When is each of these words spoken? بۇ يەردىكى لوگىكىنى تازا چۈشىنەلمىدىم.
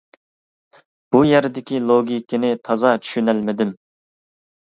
بۇ 1.15 1.21
يەردىكى 1.31 1.81
لوگىكىنى 1.91 2.51
تازا 2.69 2.95
چۈشىنەلمىدىم. 3.05 3.77